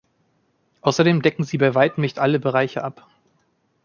[0.81, 3.05] Außerdem decken sie bei weitem nicht alle Bereiche ab.